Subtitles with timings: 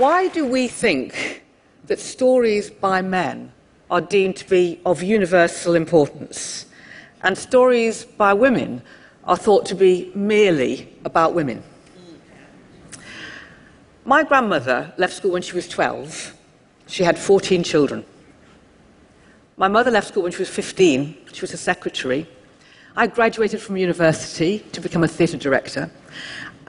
[0.00, 1.42] Why do we think
[1.84, 3.52] that stories by men
[3.90, 6.64] are deemed to be of universal importance
[7.20, 8.80] and stories by women
[9.24, 11.62] are thought to be merely about women?
[14.06, 16.34] My grandmother left school when she was 12.
[16.86, 18.02] She had 14 children.
[19.58, 21.14] My mother left school when she was 15.
[21.30, 22.26] She was a secretary.
[22.96, 25.90] I graduated from university to become a theatre director.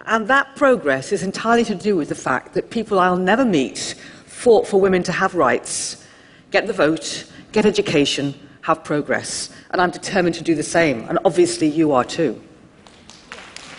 [0.05, 3.95] And that progress is entirely to do with the fact that people I'll never meet
[4.25, 6.05] fought for women to have rights,
[6.49, 9.49] get the vote, get education, have progress.
[9.71, 11.07] And I'm determined to do the same.
[11.09, 12.41] And obviously, you are too.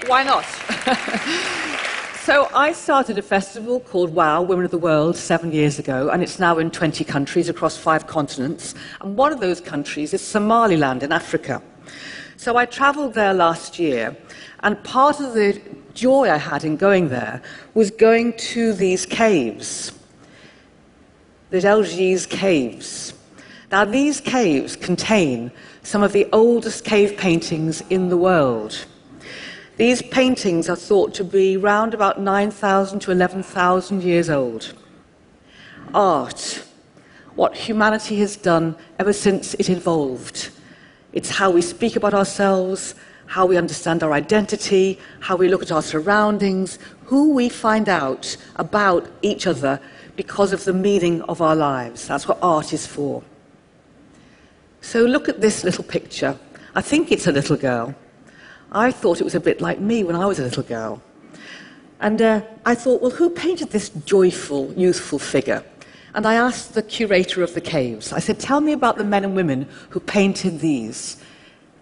[0.07, 0.45] Why not?
[2.21, 6.23] so, I started a festival called WOW, Women of the World, seven years ago, and
[6.23, 8.75] it's now in 20 countries across five continents.
[9.01, 11.63] And one of those countries is Somaliland in Africa.
[12.37, 14.17] So, I traveled there last year,
[14.61, 15.61] and part of the
[15.95, 17.43] joy I had in going there
[17.75, 19.93] was going to these caves,
[21.51, 23.15] the Laas Geel caves.
[23.71, 25.51] Now, these caves contain
[25.83, 28.85] some of the oldest cave paintings in the world.
[29.79, 34.75] These paintings are thought to be round about 9,000 to 11,000 years old.
[35.95, 36.63] Art,
[37.35, 40.51] what humanity has done ever since it evolved.
[41.13, 42.95] It's how we speak about ourselves,
[43.33, 48.37] how we understand our identity, how we look at our surroundings, who we find out
[48.57, 49.81] about each other
[50.17, 52.07] because of the meaning of our lives.
[52.07, 53.23] That's what art is for.
[54.83, 56.39] So look at this little picture.
[56.75, 57.95] I think it's a little girl.
[58.71, 61.01] I thought it was a bit like me when I was a little girl.
[62.01, 65.65] And uh, I thought, well, who painted this joyful, youthful figure?
[66.15, 69.25] And I asked the curator of the caves, I said, tell me about the men
[69.25, 71.17] and women who painted these.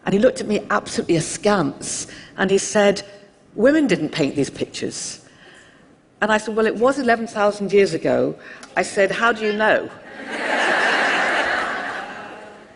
[0.04, 2.06] And he looked at me absolutely askance
[2.36, 3.02] and he said,
[3.54, 5.28] Women didn't paint these pictures.
[6.20, 8.36] And I said, Well, it was 11,000 years ago.
[8.76, 9.90] I said, How do you know?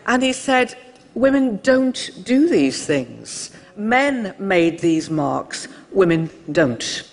[0.07, 0.75] and he said,
[1.13, 3.51] Women don't do these things.
[3.77, 7.03] Men made these marks, women don't.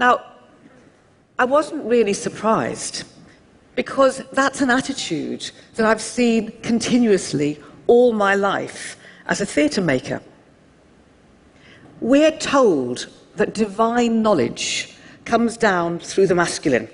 [0.00, 0.24] Now,
[1.38, 3.04] I wasn't really surprised
[3.76, 10.22] because that's an attitude that I've seen continuously all my life as a theatre maker.
[12.00, 14.94] We're told that divine knowledge
[15.24, 16.88] comes down through the masculine,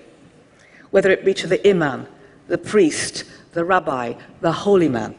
[0.91, 2.07] whether it be to the imam,
[2.49, 5.15] the priest, the rabbi, the holy man.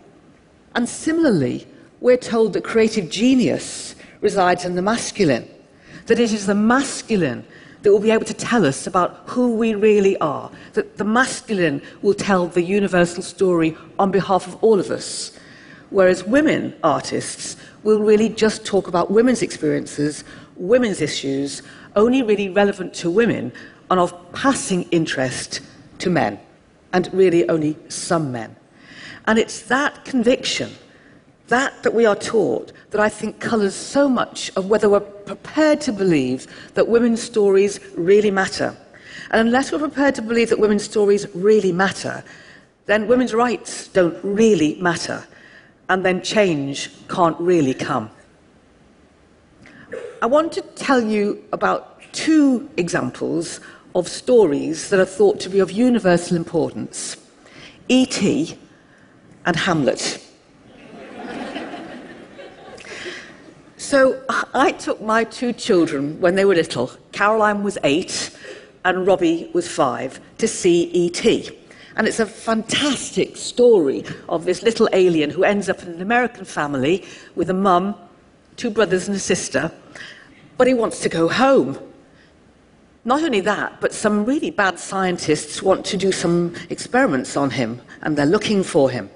[0.73, 1.67] And similarly,
[2.01, 5.47] we're told that creative genius resides in the masculine,
[6.07, 7.45] that it is the masculine
[7.81, 11.81] that will be able to tell us about who we really are, that the masculine
[12.01, 15.37] will tell the universal story on behalf of all of us
[15.89, 20.23] whereas women artists will really just talk about women's experiences,
[20.55, 21.61] women's issues,
[21.95, 23.51] only really relevant to women
[23.89, 25.61] and of passing interest
[25.99, 26.39] to men,
[26.93, 28.55] and really only some men.
[29.27, 30.71] And it's that conviction,
[31.47, 35.81] that that we are taught, that I think colours so much of whether we're prepared
[35.81, 38.75] to believe that women's stories really matter.
[39.31, 42.23] And unless we're prepared to believe that women's stories really matter,
[42.85, 45.23] then women's rights don't really matter
[45.89, 48.09] and then change can't really come.
[50.21, 53.59] I want to tell you about two examples
[53.93, 57.17] of stories that are thought to be of universal importance
[57.87, 58.57] E.T.
[59.45, 60.23] and Hamlet.
[63.77, 64.19] so
[64.53, 68.35] I took my two children when they were little, Caroline was eight
[68.83, 71.51] and Robbie was five, to see E.T.
[71.95, 76.43] And it's a fantastic story of this little alien who ends up in an American
[76.43, 77.95] family with a mum,
[78.57, 79.71] two brothers, and a sister,
[80.57, 81.79] but he wants to go home.
[83.05, 87.81] Not only that, but some really bad scientists want to do some experiments on him,
[88.01, 89.09] and they're looking for him.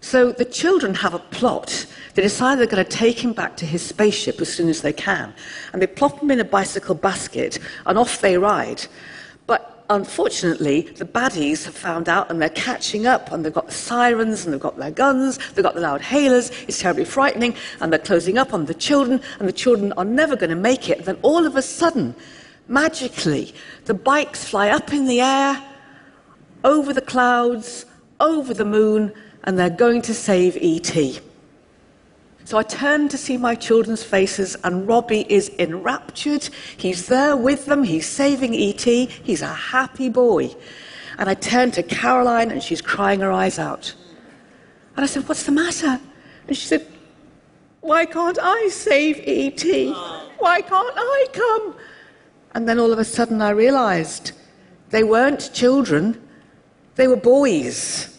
[0.00, 1.86] So the children have a plot.
[2.14, 4.92] They decide they're going to take him back to his spaceship as soon as they
[4.92, 5.32] can.
[5.72, 8.84] And they plop him in a bicycle basket, and off they ride
[9.92, 14.44] unfortunately, the baddies have found out and they're catching up and they've got the sirens
[14.44, 17.98] and they've got their guns, they've got the loud hailers, it's terribly frightening, and they're
[17.98, 21.04] closing up on the children, and the children are never going to make it.
[21.04, 22.14] Then all of a sudden,
[22.68, 23.54] magically,
[23.84, 25.62] the bikes fly up in the air,
[26.64, 27.84] over the clouds,
[28.20, 29.12] over the moon,
[29.44, 31.20] and they're going to save E.T.
[32.44, 36.48] So I turn to see my children's faces, and Robbie is enraptured.
[36.76, 40.54] He's there with them, he's saving E.T., he's a happy boy.
[41.18, 43.94] And I turn to Caroline, and she's crying her eyes out.
[44.96, 46.00] And I said, What's the matter?
[46.48, 46.86] And she said,
[47.80, 49.92] Why can't I save E.T.?
[50.38, 51.76] Why can't I come?
[52.54, 54.32] And then all of a sudden I realized
[54.90, 56.20] they weren't children,
[56.96, 58.18] they were boys.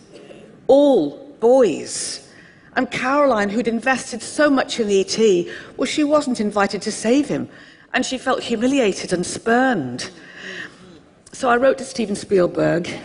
[0.68, 2.28] All boys.
[2.76, 7.50] And Caroline, who'd invested so much in E.T., well, she wasn't invited to save him.
[7.94, 10.10] And she felt humiliated and spurned.
[11.32, 12.90] So I wrote to Steven Spielberg.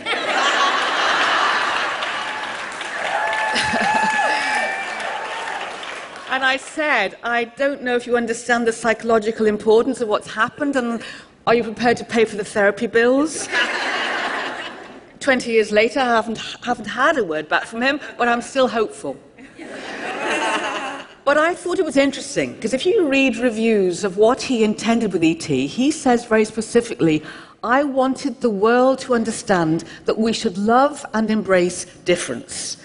[6.31, 10.75] And I said, I don't know if you understand the psychological importance of what's happened,
[10.75, 11.03] and
[11.47, 13.49] are you prepared to pay for the therapy bills?
[15.19, 18.67] 20 years later, I haven't, haven't had a word back from him, but I'm still
[18.67, 19.17] hopeful.
[21.29, 25.13] But I thought it was interesting, because if you read reviews of what he intended
[25.13, 27.21] with ET, he says very specifically,
[27.63, 32.77] I wanted the world to understand that we should love and embrace difference.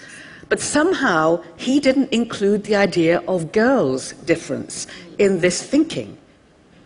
[0.47, 4.85] But somehow he didn't include the idea of girls' difference
[5.17, 6.15] in this thinking.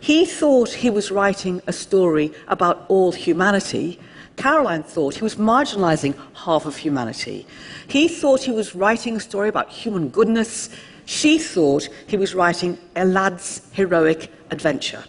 [0.00, 4.00] He thought he was writing a story about all humanity.
[4.36, 7.46] Caroline thought he was marginalizing half of humanity.
[7.86, 10.70] He thought he was writing a story about human goodness.
[11.10, 15.04] She thought he was writing a lad's heroic adventure.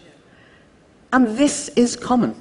[1.12, 2.34] And this is common.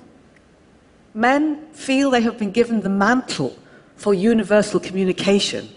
[1.14, 3.58] Men feel they have been given the mantle
[3.96, 5.70] for universal communication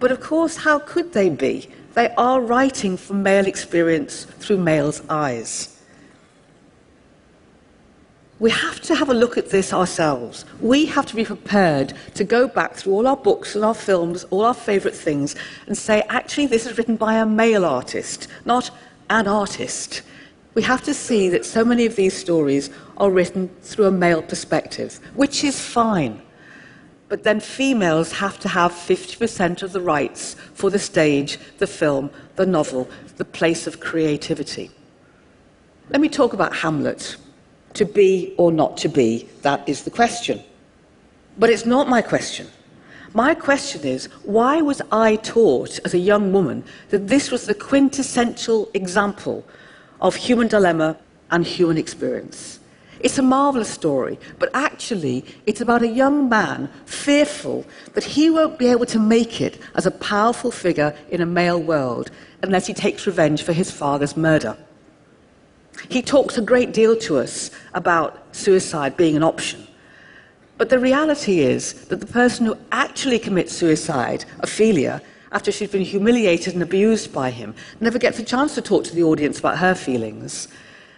[0.00, 1.68] but of course, how could they be?
[1.94, 5.77] They are writing from male experience through male's eyes.
[8.40, 10.44] We have to have a look at this ourselves.
[10.60, 14.24] We have to be prepared to go back through all our books and our films,
[14.30, 15.34] all our favourite things,
[15.66, 18.70] and say, actually, this is written by a male artist, not
[19.10, 20.02] an artist.
[20.54, 24.22] We have to see that so many of these stories are written through a male
[24.22, 26.22] perspective, which is fine
[27.08, 32.10] but then females have to have 50% of the rights for the stage, the film,
[32.36, 34.70] the novel, the place of creativity.
[35.90, 37.16] Let me talk about Hamlet.
[37.78, 40.42] To be or not to be, that is the question.
[41.38, 42.48] But it's not my question.
[43.14, 47.54] My question is why was I taught as a young woman that this was the
[47.54, 49.44] quintessential example
[50.00, 50.96] of human dilemma
[51.30, 52.58] and human experience?
[52.98, 57.64] It's a marvelous story, but actually, it's about a young man fearful
[57.94, 61.62] that he won't be able to make it as a powerful figure in a male
[61.62, 62.10] world
[62.42, 64.56] unless he takes revenge for his father's murder.
[65.88, 69.66] He talks a great deal to us about suicide being an option.
[70.58, 75.82] But the reality is that the person who actually commits suicide, Ophelia, after she's been
[75.82, 79.58] humiliated and abused by him, never gets a chance to talk to the audience about
[79.58, 80.48] her feelings.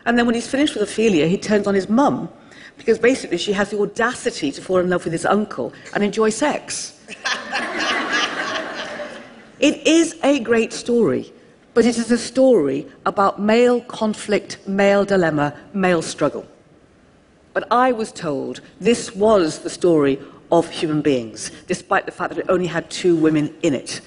[0.06, 2.30] And then when he's finished with Ophelia, he turns on his mum
[2.78, 6.30] because basically she has the audacity to fall in love with his uncle and enjoy
[6.30, 6.98] sex.
[9.60, 11.30] it is a great story,
[11.74, 16.46] but it is a story about male conflict, male dilemma, male struggle.
[17.52, 20.18] But I was told this was the story
[20.52, 24.00] of human beings, despite the fact that it only had two women in it.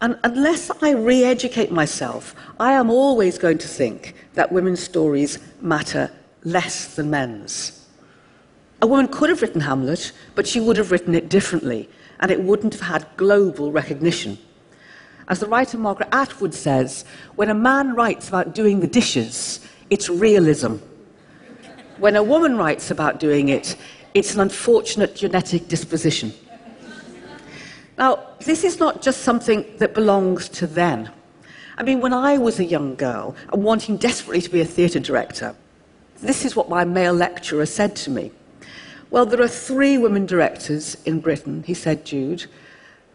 [0.00, 5.38] And unless I re educate myself, I am always going to think that women's stories
[5.60, 6.10] matter
[6.44, 7.86] less than men's.
[8.82, 11.88] A woman could have written Hamlet, but she would have written it differently,
[12.20, 14.36] and it wouldn't have had global recognition.
[15.28, 17.04] As the writer Margaret Atwood says,
[17.36, 20.76] when a man writes about doing the dishes, it's realism.
[21.98, 23.76] When a woman writes about doing it,
[24.12, 26.32] it's an unfortunate genetic disposition.
[27.96, 31.10] Now, this is not just something that belongs to then.
[31.76, 35.00] I mean, when I was a young girl and wanting desperately to be a theatre
[35.00, 35.54] director,
[36.20, 38.30] this is what my male lecturer said to me.
[39.10, 42.46] Well, there are three women directors in Britain, he said, Jude.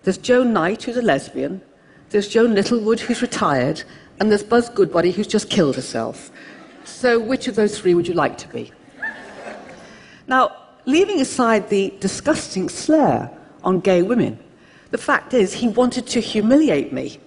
[0.04, 1.62] There's Joan Knight, who's a lesbian,
[2.10, 3.84] there's Joan Littlewood, who's retired,
[4.20, 6.32] and there's Buzz Goodbody, who's just killed herself.
[6.84, 8.72] So, which of those three would you like to be?
[10.28, 13.30] Now, leaving aside the disgusting slur
[13.64, 14.40] on gay women,
[14.92, 17.20] the fact is, he wanted to humiliate me.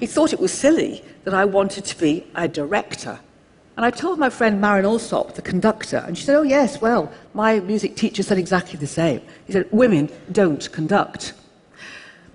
[0.00, 3.18] He thought it was silly that I wanted to be a director.
[3.76, 7.12] And I told my friend Marin Alsop, the conductor, and she said, Oh, yes, well,
[7.34, 9.20] my music teacher said exactly the same.
[9.46, 11.34] He said, Women don't conduct.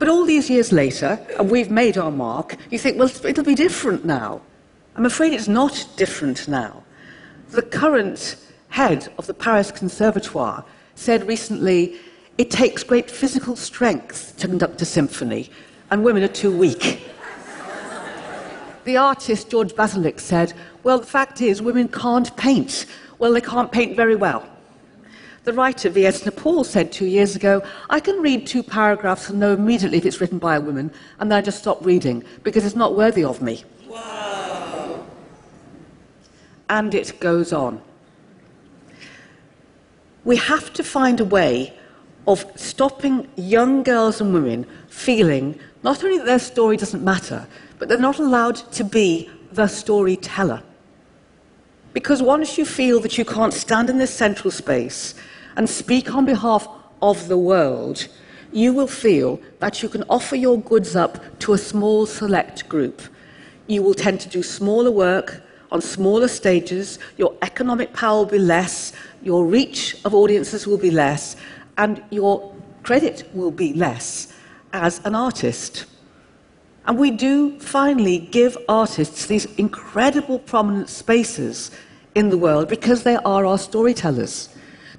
[0.01, 3.53] But all these years later, and we've made our mark, you think, well, it'll be
[3.53, 4.41] different now.
[4.95, 6.81] I'm afraid it's not different now.
[7.51, 8.35] The current
[8.69, 10.65] head of the Paris Conservatoire
[10.95, 11.99] said recently
[12.39, 15.51] it takes great physical strength to conduct a symphony,
[15.91, 17.07] and women are too weak.
[18.85, 22.87] the artist George Baselitz said, Well, the fact is, women can't paint.
[23.19, 24.50] Well, they can't paint very well.
[25.43, 26.21] The writer V.S.
[26.21, 30.21] Naipaul said two years ago, I can read two paragraphs and know immediately if it's
[30.21, 33.41] written by a woman, and then I just stop reading because it's not worthy of
[33.41, 33.63] me.
[33.87, 35.03] Wow.
[36.69, 37.81] And it goes on.
[40.25, 41.73] We have to find a way
[42.27, 47.47] of stopping young girls and women feeling not only that their story doesn't matter,
[47.79, 50.61] but they're not allowed to be the storyteller.
[51.93, 55.15] Because once you feel that you can't stand in this central space
[55.55, 56.67] and speak on behalf
[57.01, 58.07] of the world,
[58.51, 63.01] you will feel that you can offer your goods up to a small select group.
[63.67, 65.41] You will tend to do smaller work
[65.71, 68.91] on smaller stages, your economic power will be less,
[69.23, 71.37] your reach of audiences will be less,
[71.77, 72.53] and your
[72.83, 74.33] credit will be less
[74.73, 75.85] as an artist.
[76.85, 81.71] And we do finally give artists these incredible prominent spaces
[82.15, 84.49] in the world because they are our storytellers.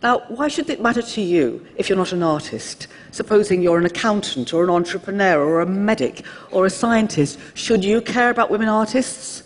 [0.03, 2.89] Now, why should it matter to you if you're not an artist?
[3.13, 8.01] Supposing you're an accountant or an entrepreneur or a medic or a scientist, should you
[8.01, 9.45] care about women artists?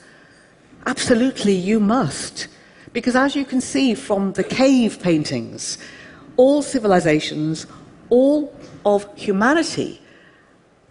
[0.86, 2.48] Absolutely, you must.
[2.94, 5.76] Because as you can see from the cave paintings,
[6.38, 7.66] all civilizations,
[8.08, 8.54] all
[8.86, 10.00] of humanity,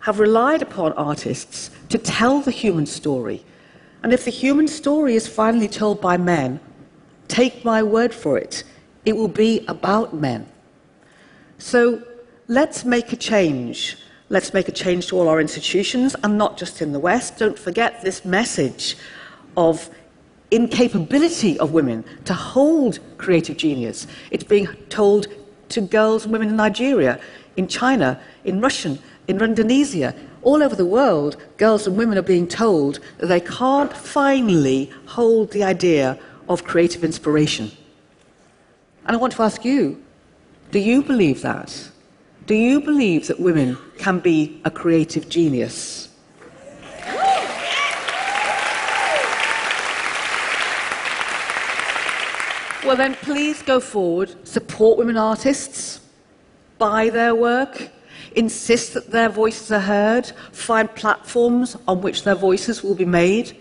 [0.01, 3.43] have relied upon artists to tell the human story.
[4.03, 6.59] And if the human story is finally told by men,
[7.27, 8.63] take my word for it,
[9.05, 10.47] it will be about men.
[11.57, 12.01] So
[12.47, 13.97] let's make a change.
[14.29, 17.37] Let's make a change to all our institutions and not just in the West.
[17.37, 18.97] Don't forget this message
[19.55, 19.89] of
[20.51, 24.07] incapability of women to hold creative genius.
[24.31, 25.27] It's being told
[25.69, 27.19] to girls and women in Nigeria,
[27.55, 32.47] in China, in Russian, in Indonesia, all over the world, girls and women are being
[32.47, 37.71] told that they can't finally hold the idea of creative inspiration.
[39.05, 40.01] And I want to ask you
[40.71, 41.91] do you believe that?
[42.47, 46.09] Do you believe that women can be a creative genius?
[52.85, 56.01] Well, then, please go forward, support women artists,
[56.77, 57.89] buy their work,
[58.35, 63.57] insist that their voices are heard, find platforms on which their voices will be made.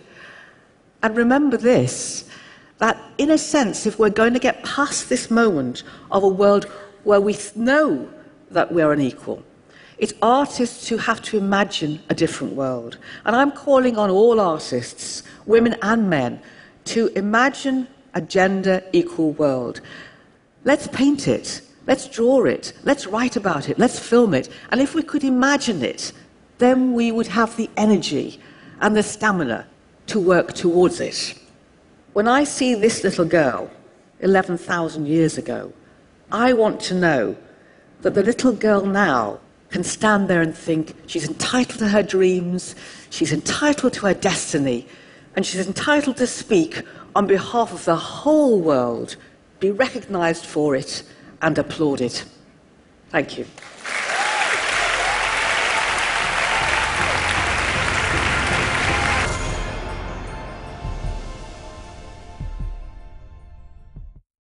[1.02, 2.28] And remember this
[2.84, 6.64] that, in a sense, if we're going to get past this moment of a world
[7.04, 8.06] where we know
[8.50, 9.42] that we're unequal,
[9.96, 12.98] it's artists who have to imagine a different world.
[13.24, 16.42] And I'm calling on all artists, women and men,
[16.92, 19.80] to imagine a gender equal world.
[20.64, 21.62] Let's paint it.
[21.86, 22.74] Let's draw it.
[22.82, 23.78] Let's write about it.
[23.78, 24.50] Let's film it.
[24.70, 26.12] And if we could imagine it,
[26.58, 28.40] then we would have the energy
[28.82, 29.66] and the stamina
[30.08, 31.34] to work towards it.
[32.14, 33.68] When I see this little girl
[34.20, 35.72] 11,000 years ago,
[36.30, 37.36] I want to know
[38.02, 39.40] that the little girl now
[39.70, 42.76] can stand there and think she's entitled to her dreams,
[43.10, 44.86] she's entitled to her destiny,
[45.34, 46.82] and she's entitled to speak
[47.16, 49.16] on behalf of the whole world,
[49.58, 51.02] be recognized for it,
[51.42, 52.22] and applauded.
[53.08, 53.46] Thank you.